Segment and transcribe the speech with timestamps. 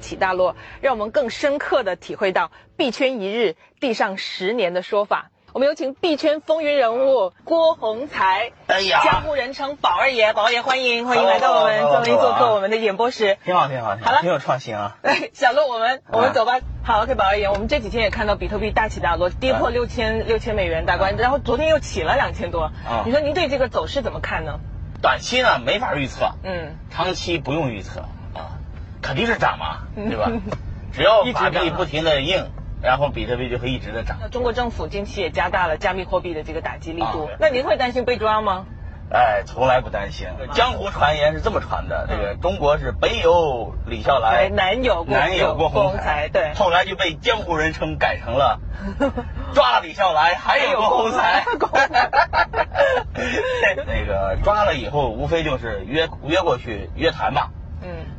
[0.00, 5.30] 起大落，让我们更深刻的体会到“币圈一日，地上十年”的说法。
[5.52, 13.36] 我们有请币圈风云人物郭洪才，哎呀江湖人称宝二爷，宝二爷欢迎欢迎来到我们好终于做好客我们的演播室。
[13.44, 14.96] 挺好，挺好，挺好了挺有创新啊！
[15.02, 16.60] 哎，小鹿，我们我们走吧。
[16.84, 22.70] 好，OK，宝二爷，我们这几天也看到比特币大起大落，跌破嗯六千六千美元大关，然后昨天又起了两千多。
[22.88, 24.60] 啊你说您对这个走势怎么看呢？
[25.02, 28.02] 短期呢没法预测，嗯，长期不用预测
[28.34, 28.54] 啊，
[29.02, 30.30] 肯定是涨嘛， 对吧？
[30.92, 32.44] 只要法币不停的印，
[32.82, 34.18] 然后比特币就会一直的涨。
[34.20, 38.66] 那中国政府近期也加大了加密货币的这个打击力度啊，那您会担心被抓吗？
[39.12, 40.28] 哎，从来不担心。
[40.52, 46.52] 江湖传言是这么传的，这个中国是北有李笑来，哎南有郭南有郭宏才，对。
[46.54, 48.60] 后来就被江湖人称改成了
[49.52, 51.44] 抓了李笑来，还有郭宏才。
[53.86, 57.48] 那个抓了以后，无非就是约约过去约谈嘛。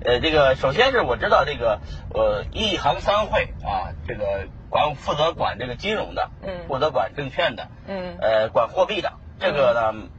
[0.03, 1.79] 嗯呃，这个首先是我知道这个
[2.13, 10.09] 呃一行三会啊，这个管负责管这个金融的，嗯负责管证券的，嗯呃，管货币的，这个呢、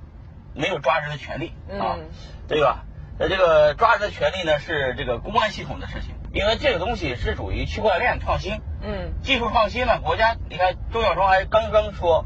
[0.54, 2.08] 没有抓人的权利啊，嗯
[2.48, 2.84] 对吧？
[3.18, 12.24] 呃这个抓人的权利呢是这个公安系统的事情，因为这个东西是属于区块链创新，嗯技术创新呢，国家你看周小川还刚刚说，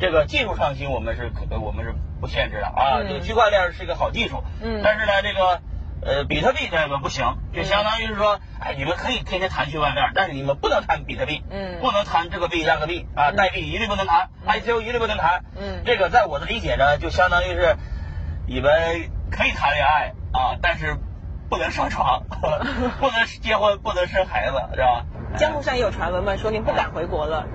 [0.00, 5.60] 这个技术创新我们是可我们是不限制的啊，嗯这个区块链是一个好技术，嗯但是呢这个。
[6.06, 17.76] 呃，比特币这个不行，就相当于是说，哎，你们可以天天谈区块链，但是你们不能谈比特币，嗯不能谈这个币那个币啊，代币一律不能谈，ICO 一律不能谈，嗯这个在我的理解呢，就相当于是
[18.46, 18.70] 你们
[19.32, 20.96] 可以谈恋爱啊，但是
[21.50, 25.04] 不能上床， 不能结婚，不能生孩子，是吧？
[25.36, 27.46] 江湖上也有传闻嘛，说您不敢回国了。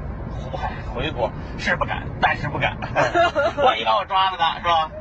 [0.53, 2.77] 哎回国是不敢，但是不敢，
[3.63, 4.91] 万一把我抓了呢，是吧？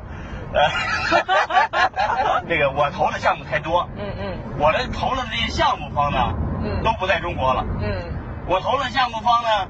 [0.53, 7.65] 呃，这个我投的项目太多，嗯嗯我的投的这些项目方呢，嗯都不在中国了。
[7.81, 8.13] 嗯
[8.47, 9.69] 我投的项目方呢，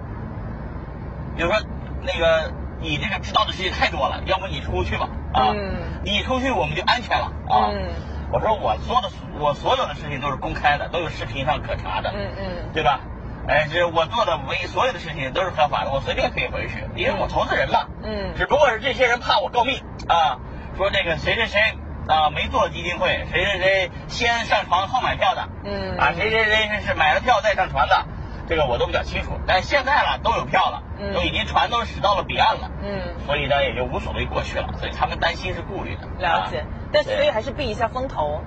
[1.37, 1.61] 比如说
[2.03, 5.75] 那个你这个知道的事情太多了，要不你出去吧啊，嗯
[6.05, 7.69] 你出去我们就安全了啊。
[7.73, 7.89] 嗯
[8.33, 9.11] 我说我做的
[9.41, 13.01] 我所有的事情都是公开的，都有视频上可查的，嗯嗯对吧？
[13.49, 17.87] 哎，这我做的唯所有的事情都是合法的，我随便可以回去，因为我投资人嘛。
[18.05, 20.39] 嗯只不过是这些人怕我告密啊，
[20.77, 21.61] 说这个谁谁谁
[22.09, 28.07] 啊没做基金会，谁谁谁先上船后买票的，嗯啊谁谁谁是是买了票再上船的，
[28.49, 29.39] 这个我都比较清楚。
[29.47, 36.09] 但现在了都有票了，嗯都已经船都驶到了彼岸了，嗯，所以呢也就无所谓过去了，所以他们担心是顾虑的。
[36.19, 36.67] 了解啊。
[36.93, 38.43] 但是所以还是避一下风头。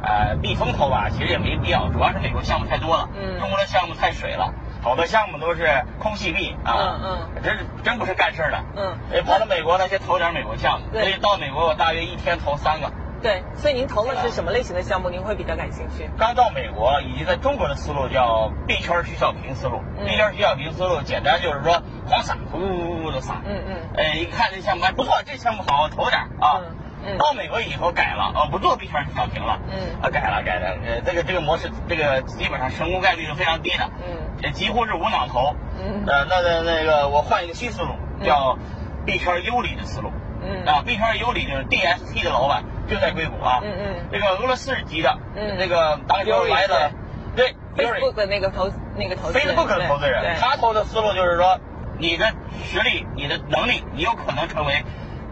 [0.00, 6.72] 呃，避风头吧，其实也没必要，主要是美国项目太多了，嗯中国的项目太水了，好多项目都是空气币啊，
[7.02, 7.42] 嗯嗯。
[7.42, 8.98] 真是真不是干事儿的，嗯。
[9.12, 11.02] 呃，跑到美国呢，先投点美国项目，对。
[11.02, 12.90] 所以到美国我大约一天投三个。
[13.20, 15.10] 对，所以您投的是什么类型的项目？
[15.10, 16.08] 您会比较感兴趣？
[16.16, 20.06] 刚到美国，以及在中国的思路叫币圈徐小平思路，嗯。
[20.06, 23.76] 币圈徐小平思路简单就是说狂撒，呜呜呜的撒，嗯嗯。
[23.96, 26.60] 哎，一看这项目还不错，这项目好，我投点儿啊。
[26.62, 26.76] 嗯
[27.12, 27.18] 嗯。
[27.18, 30.02] 到美国以后改了，哦，不做 B 圈徐小平了，嗯。
[30.02, 34.16] 啊，改了改了，呃，这个这个模式，这个基本上成功概率是非常低的，嗯。
[34.42, 36.04] 这几乎是无脑投，嗯。
[36.06, 37.90] 呃，那那那个我换一个新思路，
[38.24, 38.58] 叫
[39.06, 40.64] B 圈优里的思路，嗯。
[40.66, 44.08] 啊，，B 圈优里就是 DST 的老板就在硅谷啊，嗯嗯。
[44.12, 45.56] 这个俄罗斯籍的，嗯。
[45.58, 46.90] 那个当时来的，
[47.36, 51.58] 对，Yuri，Facebook 的那个投那个投资人 Facebook 的投资人，他投的思路就是说，
[51.98, 52.32] 你的
[52.64, 54.74] 实力、你的能力，你有可能成为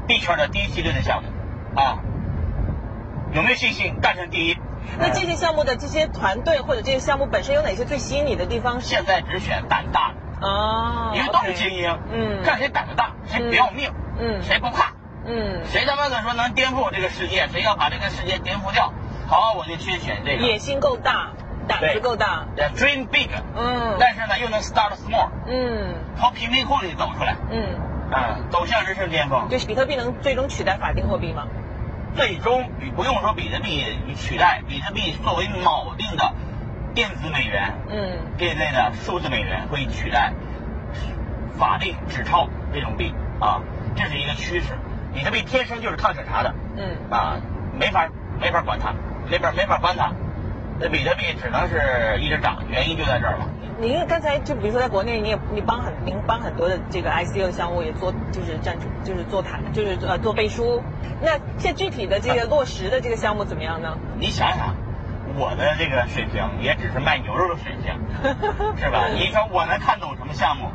[0.06, 1.28] 币圈的第一梯队的项目，
[1.76, 1.98] 啊，
[3.32, 4.56] 有没有信心干成第一？
[4.98, 8.80] 那这些项目的这些团队或者这些项目本身有哪些最吸引你的地方？
[8.80, 10.12] 是现在只选胆大。
[10.40, 12.42] 的，哦，因为都是精英，嗯。
[12.44, 14.42] 看谁胆子大，谁不要命，嗯。
[14.42, 14.92] 谁不怕，
[15.26, 18.92] 嗯，谁他妈的说能颠覆这个世界，谁要把这个世界颠覆掉，
[19.28, 20.46] 好，我就去选这个。
[20.46, 21.32] 野心够大，
[21.66, 23.96] 胆子够大，对 Dream big，嗯。
[23.98, 25.94] 但是呢又能 start small，嗯。
[26.18, 27.74] 从贫民窟里走出来，嗯，
[28.12, 29.48] 嗯，走向人生巅峰。
[29.50, 31.48] 就是比特币能最终取代法定货币吗？
[32.16, 33.84] 最终比不用说比特币
[34.16, 36.32] 取代，比特币作为锚定的
[36.94, 40.32] 电子美元，嗯这类的数字美元会取代
[41.58, 43.60] 法定纸钞这种币啊，
[43.94, 44.78] 这是一个趋势。
[45.14, 47.36] 比特币天生就是抗审查的嗯啊，
[47.78, 48.08] 没法
[48.40, 48.94] 没法管它，
[49.30, 50.10] 没法没法关它。
[50.78, 53.46] 那比特币只能是一直涨，原因就在这儿了。
[53.78, 60.82] 您刚才就比如说在国内，你也你帮很您帮很多的这个 ICO 项目也做就是站出就是做谈就是呃做背书。
[61.20, 63.96] 那现在具体的这个落实的这个项目怎么样呢？
[64.18, 64.74] 你想想，
[65.36, 67.94] 我的这个水平也只是卖牛肉的水平，
[68.78, 69.08] 是吧？
[69.14, 70.68] 你说我能看懂什么项目？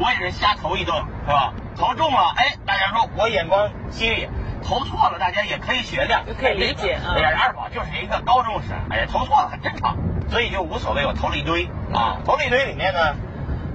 [0.00, 0.96] 我也是瞎投一顿，
[1.26, 1.52] 是吧？
[1.76, 4.28] 投中了，哎，大家说我眼光犀利，
[4.62, 7.14] 投错了，大家也可以学谅，可以理解啊。
[7.16, 9.96] 哎呀，二宝就是一个高中生，哎呀，投错了很正常，
[10.28, 13.14] 所以就无所谓，我投了一堆啊，投了一堆里面呢，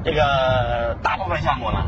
[0.03, 1.85] 这个大部分项目呢，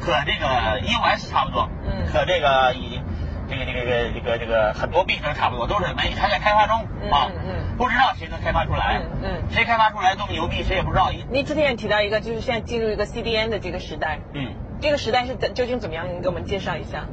[0.00, 3.00] 和这个 EOS 差不多，嗯，和这个以
[3.48, 6.80] 这个这个这个这个这个很多币都差不多，都是没还在开发中
[7.10, 11.10] 啊，嗯嗯，不知道谁能开发出来，嗯嗯，谁开发出来多么牛逼，谁也不知道。
[11.30, 16.08] 你之前也提到一个，就是现在进入一个 CDN 的这个时代，嗯，这个时代是怎究竟怎么样？
[16.08, 17.04] 您给我们介绍一下。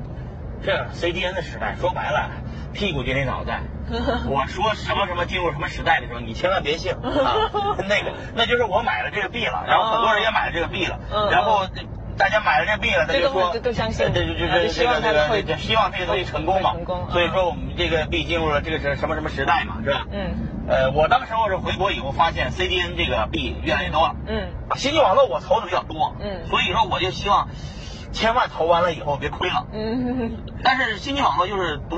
[0.65, 2.29] 这 CDN 的时代，说白了，
[2.73, 3.61] 屁股决定脑袋。
[4.27, 7.35] 我说什么什么进入什么时代的时候，你千万别信 啊！
[7.89, 10.99] 那个，那就是我买了这个币了，然后很多人也买了这个币了，
[11.29, 11.67] 然后
[12.17, 16.73] 大家买了这币了，他就说都相信，对对对对，这个这个就希望这个东西成功嘛。
[17.11, 20.07] 所以说我们这个币进入了这个是什么什么时代嘛，是吧？
[20.11, 20.33] 嗯。
[20.65, 24.15] 呃，我当时候是回国以后发现 CDN 这个币越来越多了。
[24.27, 24.47] 嗯。
[24.77, 26.15] 信息网络我投的比较多。
[26.21, 26.47] 嗯。
[26.47, 27.49] 所以说我就希望。
[28.13, 29.65] 千万投完了以后别亏了。
[29.73, 30.37] 嗯。
[30.63, 31.97] 但是星际网络就是独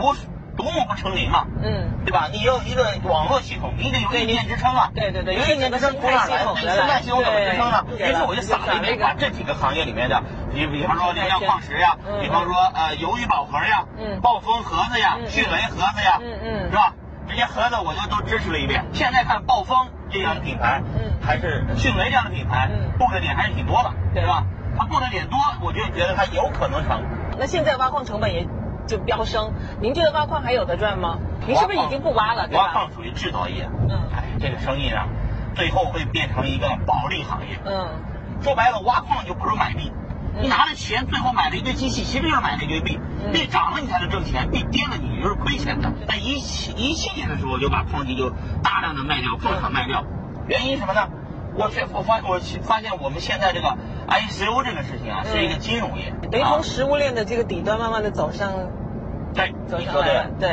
[0.58, 1.46] 独木不成林嘛。
[1.62, 2.04] 嗯。
[2.06, 2.30] 对吧？
[2.32, 4.90] 你有一个网络系统，你得有硬件支撑啊。
[4.96, 5.36] 对对对。
[5.36, 6.44] 有硬件支撑从哪来？
[6.46, 7.86] 生态系统怎么支撑呢？
[8.00, 10.24] 于是我就撒了一遍，把这几个行业里面的，
[10.54, 16.94] 比比方说亮亮矿石呀，比方说呃鱿鱼宝盒呀，嗯，暴风盒子呀，迅雷盒子呀，嗯嗯，是吧？
[17.28, 18.86] 这些盒子我就都支持了一遍。
[18.94, 24.46] 现在看暴风这样的品牌，嗯，还是迅雷这样的品牌，嗯，布的点还是挺多的，对吧？
[24.78, 27.02] 它布的点多，我就觉得他有可能成。
[27.38, 28.48] 那现在挖矿成本也
[28.88, 31.18] 就飙升，您觉得挖矿还有的赚吗？
[31.48, 32.48] 您是不是已经不挖了？
[32.54, 34.98] 挖矿属于制造业，嗯，哎，这个生意呢，
[35.56, 37.60] 最后会变成一个保利行业。
[37.66, 37.88] 嗯，
[38.42, 39.92] 说白了，挖矿就不如买币。
[40.38, 43.00] 你拿了钱，最后买了一堆机器，其实就是买了一堆币。
[43.32, 45.90] 币涨了你才能挣钱，币跌了你就是亏钱的。
[46.08, 48.30] 在一七一七年的时候，就把矿机就
[48.62, 50.04] 大量的卖掉，矿场卖掉。
[50.48, 51.08] 原因什么呢？
[51.58, 53.78] 我却我发我发现我们现在这个
[54.08, 58.52] ICO 这个事情啊，是一个金融业，等于从食物链的这个底端慢慢的走上，
[59.34, 60.50] 对，走上来了，对，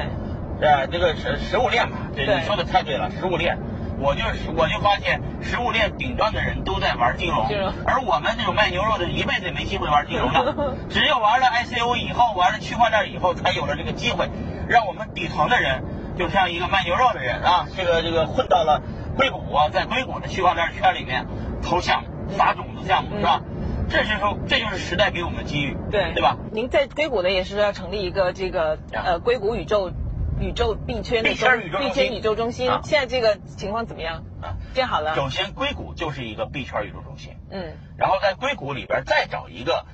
[0.60, 2.26] 呃，这个是食物链嘛，对。
[2.26, 3.58] 你说的太对了，食物链，
[3.99, 7.46] 我就是我就发现食物链顶端的人都在玩金融，
[7.84, 14.28] 而我们这种卖牛肉的一辈子也没机会玩金融了， 只有玩了 ICO 以后，玩了区块链以后，才有了这个机会，
[14.69, 15.84] 让我们底层的人，
[16.16, 18.81] 就像一个卖牛肉的人啊，这个这个混到了。
[19.14, 21.26] 硅谷啊，在硅谷的区块链圈里面
[21.62, 23.40] 投项目、撒种子项目是吧？
[23.88, 26.37] 这就是说，这就是时代给我们的机遇，对对吧？
[26.52, 29.93] 您在硅谷呢，也是要成立一个这个呃硅谷宇宙
[30.40, 32.70] 宇宙币圈的币圈宇宙币圈宇宙中心。
[32.84, 34.25] 现在这个情况怎么样？
[34.40, 35.14] 啊，建好了。
[35.14, 37.37] 首先，硅谷就是一个币圈宇宙中心。
[37.50, 37.75] 嗯。
[37.99, 39.84] 然后在硅谷里边再找一个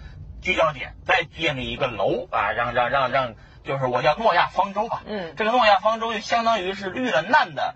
[0.40, 5.02] 聚焦点，再建立一个楼啊，让让让让，就是我叫诺亚方舟吧。
[5.06, 5.34] 嗯。
[5.36, 7.74] 这个诺亚方舟就相当于是遇了难的。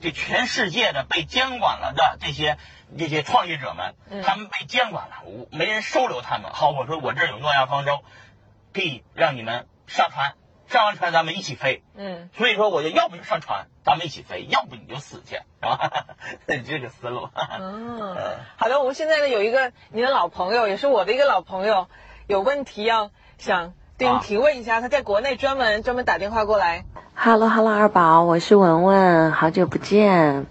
[0.00, 2.56] 这全世界的被监管了的这些
[2.96, 5.16] 这些创业者们，他们被监管了，
[5.50, 6.50] 没人收留他们。
[6.52, 8.02] 好，我说我这儿有诺亚方舟，
[8.72, 10.34] 可以让你们上船，
[10.68, 11.82] 上完船咱们一起飞。
[11.96, 16.06] 嗯，所以说我就要不就上船，咱们一起飞，要不你就死去，是吧？
[16.46, 17.28] 这个思路。
[17.60, 18.16] 嗯，
[18.56, 21.88] 好的，我们现在呢有一个你的老朋友，也是我的一个老朋友，
[22.26, 26.84] 有问题要想对您提问一下，他在国内专门专门打电话过来。
[27.20, 30.46] Hello，Hello，二宝，我是文文，好久不见。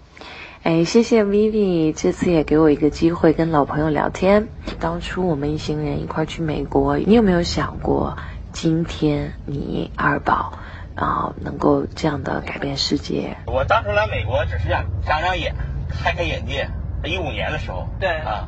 [0.62, 4.48] 哎，谢谢 Vivi，这次也给我一个机会跟老朋友聊天。
[4.78, 8.18] 当初我们一行人一块去美国，你有没有想过，
[8.52, 10.52] 今天你二宝
[10.94, 13.38] 啊能够这样的改变世界？
[13.46, 15.54] 我当初来美国只是想长长眼，
[15.88, 16.68] 开开眼界。
[17.02, 18.46] 一五年的时候，对啊，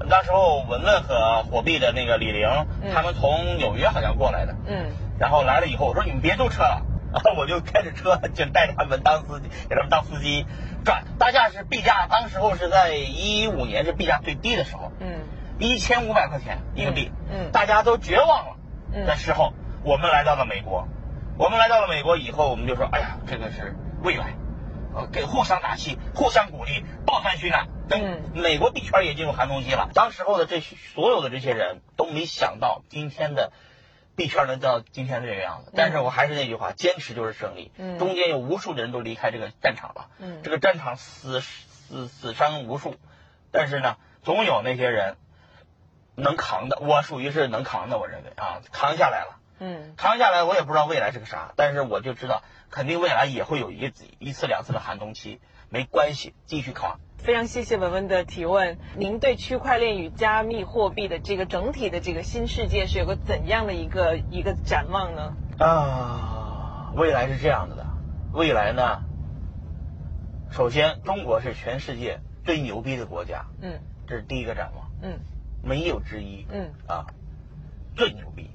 [0.00, 2.48] 那时候文文和火币的那个李玲，
[2.92, 4.86] 他们从纽约好像过来的，嗯，
[5.20, 6.82] 然后来了以后，我说你们别坐车了。
[7.14, 10.46] 然后我就开着车，就带着他们当司机，给他们当司机
[10.84, 11.04] 转。
[11.16, 15.20] 大价是币价，当时候是在一五年是币价最低的时候，嗯，
[15.60, 18.56] 一千五百块钱一个币，嗯，大家都绝望了
[18.92, 19.52] 嗯的时候，
[19.84, 20.88] 我们来到了美国。
[21.38, 24.34] 我们来到了美国以后，我们就说，哎呀，这个是未来，
[24.92, 27.68] 呃，给互相打气，互相鼓励，抱团取暖。
[27.90, 29.88] 嗯，美国币圈也进入寒冬期了。
[29.94, 33.52] 当时候的这所有的这些人都没想到今天的。
[34.16, 37.72] 币圈能到今天这个样子，但是我还是那句话，坚持就是胜利。
[37.76, 40.10] 嗯，中间有无数的人都离开这个战场了。
[40.18, 42.96] 嗯，这个战场死死死伤无数，
[43.50, 45.16] 但是呢，总有那些人
[46.14, 46.78] 能扛的。
[46.80, 49.40] 我属于是能扛的，我认为啊，扛下来了。
[49.58, 56.98] 嗯，扛下来，我也不知道未来是个啥，但是我就知道，肯定未来也会有一一次两次的寒冬期，没关系，继续扛。
[57.24, 58.76] 非常谢谢文文的提问。
[58.98, 65.32] 您对区块链与加密货币的这个整体的这个新世界是有个怎样的一个一个展望呢？
[65.58, 67.86] 啊，未来是这样子的。
[68.34, 69.04] 未来呢，
[70.50, 75.18] 首先中国是全世界最牛逼的国家，嗯，这是第一个展望，嗯，
[75.62, 77.06] 没有之一，嗯，啊，
[77.96, 78.50] 最牛逼，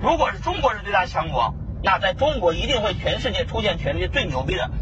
[0.00, 1.54] 如果是中国是最大强国，
[1.84, 4.72] 那在中国一定会全世界出现全世界最牛逼的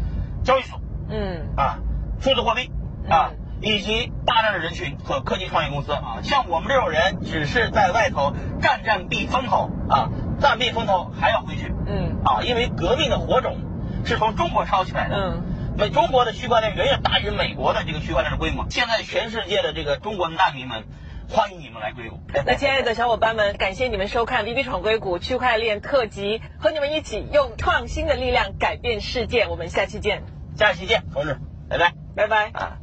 [0.43, 1.53] 交易所，嗯。
[1.55, 1.77] 啊，
[2.19, 2.71] 数字货币
[3.09, 3.31] 啊，
[3.61, 6.19] 以及大量的人群和科技创业公司啊。
[6.23, 13.57] 像我们这种人，只是在外头占占避风头啊，占避风头还要回去，嗯啊，因为革命的火种
[14.05, 15.43] 是从中国烧起来的，嗯。
[15.77, 18.65] 那中国的区块链远远大于美国的这个区块链的规模。
[18.69, 20.83] 现在全世界的这个中国的难民们，
[21.29, 22.19] 欢迎你们来硅谷。
[22.45, 29.47] 那亲爱的小伙伴们，感谢你们收看《B B 闯硅谷区块链特辑》，和你们一起用创新的力量改变世界。
[29.47, 30.23] 我们下期见，
[30.57, 31.39] 下期见，同志，
[31.69, 32.80] 拜拜，拜拜啊。